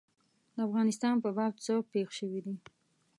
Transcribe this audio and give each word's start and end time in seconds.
د 0.55 0.57
افغانستان 0.67 1.15
په 1.23 1.29
باب 1.37 1.53
څه 1.65 1.73
پېښ 1.91 2.09
شوي 2.19 2.39
دي. 2.45 2.55